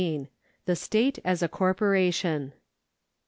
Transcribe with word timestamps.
The 0.65 0.75
State 0.75 1.19
as 1.23 1.43
a 1.43 1.47
Corporation. 1.47 2.53